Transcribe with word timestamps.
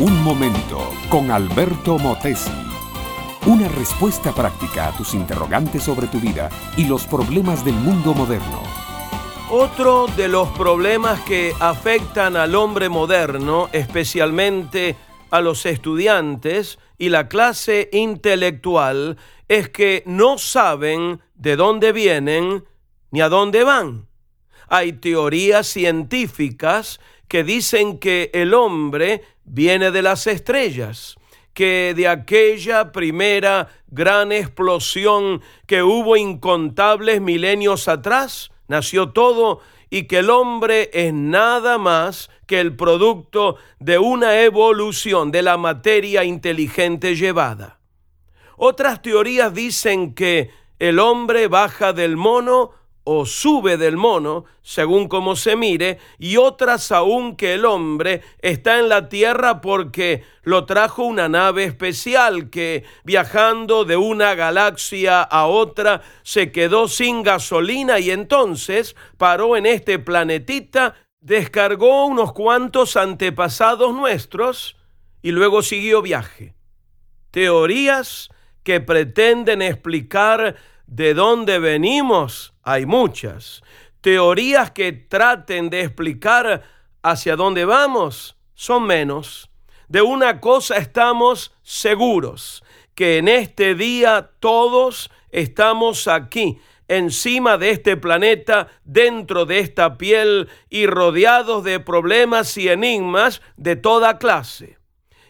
Un 0.00 0.22
momento 0.24 0.94
con 1.10 1.30
Alberto 1.30 1.98
Motesi. 1.98 2.50
Una 3.44 3.68
respuesta 3.68 4.32
práctica 4.32 4.88
a 4.88 4.96
tus 4.96 5.12
interrogantes 5.12 5.82
sobre 5.82 6.06
tu 6.06 6.18
vida 6.18 6.48
y 6.78 6.86
los 6.86 7.06
problemas 7.06 7.66
del 7.66 7.74
mundo 7.74 8.14
moderno. 8.14 8.62
Otro 9.50 10.06
de 10.16 10.28
los 10.28 10.48
problemas 10.52 11.20
que 11.20 11.52
afectan 11.60 12.38
al 12.38 12.54
hombre 12.54 12.88
moderno, 12.88 13.68
especialmente 13.72 14.96
a 15.30 15.42
los 15.42 15.66
estudiantes 15.66 16.78
y 16.96 17.10
la 17.10 17.28
clase 17.28 17.90
intelectual, 17.92 19.18
es 19.48 19.68
que 19.68 20.02
no 20.06 20.38
saben 20.38 21.20
de 21.34 21.56
dónde 21.56 21.92
vienen 21.92 22.64
ni 23.10 23.20
a 23.20 23.28
dónde 23.28 23.64
van. 23.64 24.06
Hay 24.66 24.94
teorías 24.94 25.66
científicas 25.66 27.00
que 27.28 27.44
dicen 27.44 27.98
que 27.98 28.30
el 28.32 28.54
hombre 28.54 29.22
viene 29.50 29.90
de 29.90 30.02
las 30.02 30.26
estrellas, 30.26 31.16
que 31.52 31.92
de 31.96 32.06
aquella 32.06 32.92
primera 32.92 33.68
gran 33.88 34.30
explosión 34.30 35.42
que 35.66 35.82
hubo 35.82 36.16
incontables 36.16 37.20
milenios 37.20 37.88
atrás, 37.88 38.50
nació 38.68 39.10
todo 39.10 39.60
y 39.90 40.04
que 40.04 40.18
el 40.18 40.30
hombre 40.30 40.90
es 40.92 41.12
nada 41.12 41.76
más 41.76 42.30
que 42.46 42.60
el 42.60 42.76
producto 42.76 43.56
de 43.80 43.98
una 43.98 44.40
evolución 44.40 45.32
de 45.32 45.42
la 45.42 45.56
materia 45.56 46.22
inteligente 46.22 47.16
llevada. 47.16 47.80
Otras 48.56 49.02
teorías 49.02 49.52
dicen 49.52 50.14
que 50.14 50.50
el 50.78 51.00
hombre 51.00 51.48
baja 51.48 51.92
del 51.92 52.16
mono 52.16 52.70
o 53.04 53.24
sube 53.24 53.76
del 53.76 53.96
mono, 53.96 54.44
según 54.62 55.08
como 55.08 55.34
se 55.36 55.56
mire, 55.56 55.98
y 56.18 56.36
otras 56.36 56.92
aún 56.92 57.36
que 57.36 57.54
el 57.54 57.64
hombre 57.64 58.22
está 58.40 58.78
en 58.78 58.88
la 58.88 59.08
tierra 59.08 59.60
porque 59.60 60.22
lo 60.42 60.66
trajo 60.66 61.04
una 61.04 61.28
nave 61.28 61.64
especial 61.64 62.50
que, 62.50 62.84
viajando 63.04 63.84
de 63.84 63.96
una 63.96 64.34
galaxia 64.34 65.22
a 65.22 65.46
otra, 65.46 66.02
se 66.22 66.52
quedó 66.52 66.88
sin 66.88 67.22
gasolina 67.22 67.98
y 67.98 68.10
entonces 68.10 68.96
paró 69.16 69.56
en 69.56 69.66
este 69.66 69.98
planetita, 69.98 70.94
descargó 71.20 72.06
unos 72.06 72.32
cuantos 72.32 72.96
antepasados 72.96 73.94
nuestros 73.94 74.76
y 75.22 75.32
luego 75.32 75.62
siguió 75.62 76.02
viaje. 76.02 76.54
Teorías 77.30 78.28
que 78.62 78.80
pretenden 78.80 79.62
explicar 79.62 80.56
de 80.90 81.14
dónde 81.14 81.60
venimos 81.60 82.52
hay 82.64 82.84
muchas. 82.84 83.62
Teorías 84.00 84.72
que 84.72 84.92
traten 84.92 85.70
de 85.70 85.82
explicar 85.82 86.64
hacia 87.02 87.36
dónde 87.36 87.64
vamos 87.64 88.36
son 88.54 88.82
menos. 88.86 89.50
De 89.86 90.02
una 90.02 90.40
cosa 90.40 90.76
estamos 90.76 91.54
seguros, 91.62 92.64
que 92.94 93.18
en 93.18 93.28
este 93.28 93.74
día 93.74 94.32
todos 94.40 95.10
estamos 95.30 96.08
aquí, 96.08 96.58
encima 96.88 97.56
de 97.56 97.70
este 97.70 97.96
planeta, 97.96 98.68
dentro 98.84 99.46
de 99.46 99.60
esta 99.60 99.96
piel 99.96 100.48
y 100.68 100.86
rodeados 100.86 101.62
de 101.62 101.78
problemas 101.78 102.56
y 102.56 102.68
enigmas 102.68 103.42
de 103.56 103.76
toda 103.76 104.18
clase. 104.18 104.78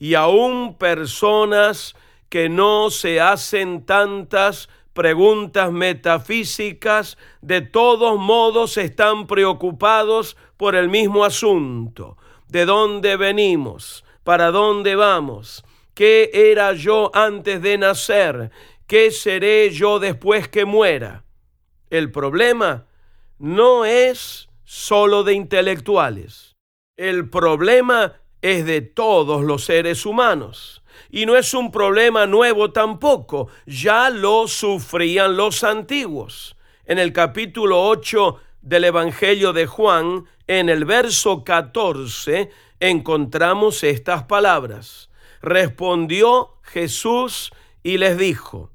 Y 0.00 0.14
aún 0.14 0.76
personas 0.78 1.94
que 2.28 2.48
no 2.48 2.90
se 2.90 3.20
hacen 3.20 3.86
tantas 3.86 4.68
preguntas 4.94 5.72
metafísicas, 5.72 7.18
de 7.42 7.60
todos 7.60 8.18
modos 8.18 8.78
están 8.78 9.26
preocupados 9.26 10.36
por 10.56 10.76
el 10.76 10.88
mismo 10.88 11.24
asunto. 11.24 12.16
¿De 12.48 12.64
dónde 12.64 13.16
venimos? 13.16 14.04
¿Para 14.22 14.50
dónde 14.50 14.94
vamos? 14.94 15.64
¿Qué 15.92 16.30
era 16.32 16.72
yo 16.72 17.10
antes 17.12 17.60
de 17.60 17.76
nacer? 17.76 18.50
¿Qué 18.86 19.10
seré 19.10 19.70
yo 19.70 19.98
después 19.98 20.48
que 20.48 20.64
muera? 20.64 21.24
El 21.90 22.10
problema 22.10 22.86
no 23.38 23.84
es 23.84 24.48
solo 24.64 25.24
de 25.24 25.34
intelectuales. 25.34 26.56
El 26.96 27.28
problema 27.28 28.14
es 28.42 28.64
de 28.64 28.80
todos 28.80 29.42
los 29.42 29.64
seres 29.64 30.06
humanos. 30.06 30.83
Y 31.10 31.26
no 31.26 31.36
es 31.36 31.54
un 31.54 31.70
problema 31.70 32.26
nuevo 32.26 32.72
tampoco, 32.72 33.48
ya 33.66 34.10
lo 34.10 34.48
sufrían 34.48 35.36
los 35.36 35.64
antiguos. 35.64 36.56
En 36.86 36.98
el 36.98 37.12
capítulo 37.12 37.86
8 37.86 38.38
del 38.60 38.84
Evangelio 38.84 39.52
de 39.52 39.66
Juan, 39.66 40.26
en 40.46 40.68
el 40.68 40.84
verso 40.84 41.44
14, 41.44 42.50
encontramos 42.80 43.84
estas 43.84 44.24
palabras. 44.24 45.10
Respondió 45.40 46.58
Jesús 46.62 47.52
y 47.82 47.98
les 47.98 48.18
dijo, 48.18 48.70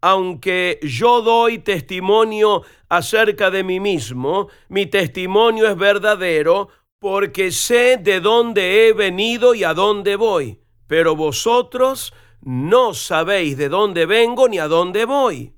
aunque 0.00 0.78
yo 0.82 1.20
doy 1.20 1.58
testimonio 1.58 2.62
acerca 2.88 3.50
de 3.50 3.64
mí 3.64 3.80
mismo, 3.80 4.48
mi 4.68 4.86
testimonio 4.86 5.68
es 5.68 5.76
verdadero, 5.76 6.68
porque 6.98 7.50
sé 7.50 7.96
de 7.96 8.20
dónde 8.20 8.86
he 8.86 8.92
venido 8.92 9.54
y 9.54 9.64
a 9.64 9.74
dónde 9.74 10.16
voy 10.16 10.60
pero 10.90 11.14
vosotros 11.14 12.12
no 12.40 12.94
sabéis 12.94 13.56
de 13.56 13.68
dónde 13.68 14.06
vengo 14.06 14.48
ni 14.48 14.58
a 14.58 14.66
dónde 14.66 15.04
voy. 15.04 15.54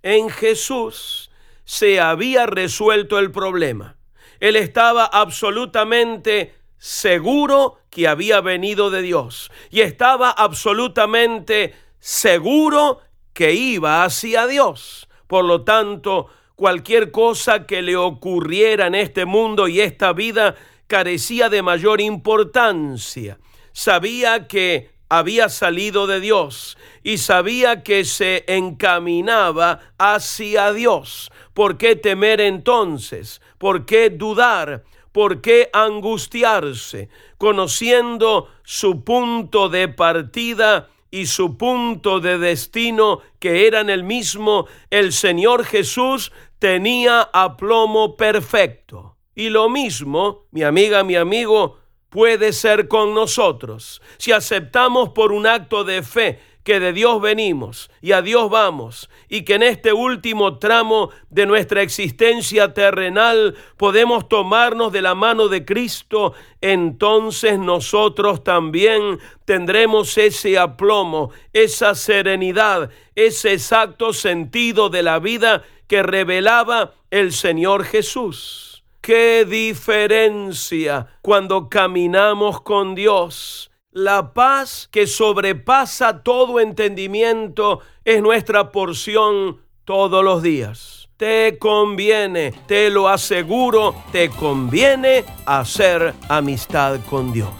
En 0.00 0.30
Jesús 0.30 1.32
se 1.64 1.98
había 1.98 2.46
resuelto 2.46 3.18
el 3.18 3.32
problema. 3.32 3.96
Él 4.38 4.54
estaba 4.54 5.06
absolutamente 5.06 6.54
seguro 6.78 7.80
que 7.90 8.06
había 8.06 8.40
venido 8.42 8.90
de 8.90 9.02
Dios 9.02 9.50
y 9.70 9.80
estaba 9.80 10.30
absolutamente 10.30 11.74
seguro 11.98 13.00
que 13.32 13.54
iba 13.54 14.04
hacia 14.04 14.46
Dios. 14.46 15.08
Por 15.26 15.46
lo 15.46 15.64
tanto, 15.64 16.28
cualquier 16.54 17.10
cosa 17.10 17.66
que 17.66 17.82
le 17.82 17.96
ocurriera 17.96 18.86
en 18.86 18.94
este 18.94 19.24
mundo 19.24 19.66
y 19.66 19.80
esta 19.80 20.12
vida 20.12 20.54
carecía 20.86 21.48
de 21.48 21.60
mayor 21.60 22.00
importancia 22.00 23.40
sabía 23.72 24.46
que 24.46 24.90
había 25.10 25.48
salido 25.48 26.06
de 26.06 26.20
Dios 26.20 26.78
y 27.02 27.18
sabía 27.18 27.82
que 27.82 28.04
se 28.04 28.44
encaminaba 28.46 29.80
hacia 29.98 30.72
Dios. 30.72 31.30
¿Por 31.52 31.76
qué 31.76 31.96
temer 31.96 32.40
entonces? 32.40 33.42
¿Por 33.58 33.84
qué 33.84 34.10
dudar? 34.10 34.84
¿Por 35.12 35.40
qué 35.40 35.68
angustiarse? 35.72 37.08
Conociendo 37.36 38.48
su 38.62 39.02
punto 39.02 39.68
de 39.68 39.88
partida 39.88 40.88
y 41.10 41.26
su 41.26 41.58
punto 41.58 42.20
de 42.20 42.38
destino, 42.38 43.18
que 43.40 43.66
eran 43.66 43.90
el 43.90 44.04
mismo, 44.04 44.68
el 44.90 45.12
Señor 45.12 45.64
Jesús 45.64 46.30
tenía 46.60 47.22
aplomo 47.32 48.16
perfecto. 48.16 49.16
Y 49.34 49.48
lo 49.48 49.68
mismo, 49.68 50.46
mi 50.52 50.62
amiga, 50.62 51.02
mi 51.02 51.16
amigo, 51.16 51.79
puede 52.10 52.52
ser 52.52 52.88
con 52.88 53.14
nosotros. 53.14 54.02
Si 54.18 54.32
aceptamos 54.32 55.10
por 55.10 55.32
un 55.32 55.46
acto 55.46 55.84
de 55.84 56.02
fe 56.02 56.40
que 56.64 56.78
de 56.78 56.92
Dios 56.92 57.20
venimos 57.22 57.90
y 58.02 58.12
a 58.12 58.20
Dios 58.20 58.50
vamos, 58.50 59.08
y 59.28 59.42
que 59.42 59.54
en 59.54 59.62
este 59.62 59.92
último 59.92 60.58
tramo 60.58 61.10
de 61.30 61.46
nuestra 61.46 61.82
existencia 61.82 62.74
terrenal 62.74 63.56
podemos 63.76 64.28
tomarnos 64.28 64.92
de 64.92 65.00
la 65.00 65.14
mano 65.14 65.48
de 65.48 65.64
Cristo, 65.64 66.34
entonces 66.60 67.58
nosotros 67.58 68.44
también 68.44 69.18
tendremos 69.46 70.18
ese 70.18 70.58
aplomo, 70.58 71.30
esa 71.52 71.94
serenidad, 71.94 72.90
ese 73.14 73.54
exacto 73.54 74.12
sentido 74.12 74.90
de 74.90 75.02
la 75.02 75.18
vida 75.18 75.62
que 75.86 76.02
revelaba 76.02 76.92
el 77.10 77.32
Señor 77.32 77.84
Jesús. 77.84 78.79
Qué 79.00 79.46
diferencia 79.48 81.06
cuando 81.22 81.70
caminamos 81.70 82.60
con 82.60 82.94
Dios. 82.94 83.70
La 83.90 84.34
paz 84.34 84.88
que 84.92 85.06
sobrepasa 85.06 86.22
todo 86.22 86.60
entendimiento 86.60 87.80
es 88.04 88.20
nuestra 88.20 88.70
porción 88.70 89.62
todos 89.84 90.22
los 90.22 90.42
días. 90.42 91.08
Te 91.16 91.56
conviene, 91.58 92.52
te 92.66 92.90
lo 92.90 93.08
aseguro, 93.08 93.94
te 94.12 94.28
conviene 94.28 95.24
hacer 95.46 96.14
amistad 96.28 97.00
con 97.08 97.32
Dios. 97.32 97.52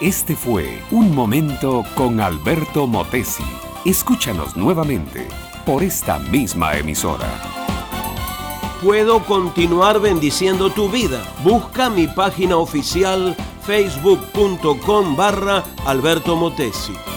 Este 0.00 0.36
fue 0.36 0.80
Un 0.92 1.12
Momento 1.12 1.84
con 1.96 2.20
Alberto 2.20 2.86
Motesi. 2.86 3.44
Escúchanos 3.84 4.56
nuevamente 4.56 5.26
por 5.64 5.82
esta 5.82 6.20
misma 6.20 6.76
emisora 6.76 7.65
puedo 8.82 9.20
continuar 9.24 10.00
bendiciendo 10.00 10.70
tu 10.70 10.88
vida. 10.88 11.22
Busca 11.42 11.90
mi 11.90 12.06
página 12.06 12.56
oficial 12.56 13.36
facebook.com 13.62 15.16
barra 15.16 15.64
Alberto 15.84 16.36
Motesi. 16.36 17.15